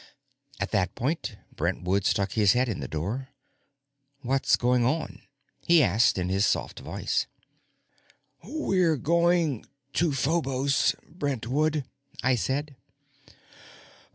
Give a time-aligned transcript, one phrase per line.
[0.59, 3.29] At that point, Brentwood stuck his head in the door.
[4.21, 5.21] "What's going on?"
[5.63, 7.27] he asked in his soft voice.
[8.43, 11.85] "We're going on to Phobos, Brentwood,"
[12.23, 12.75] I said.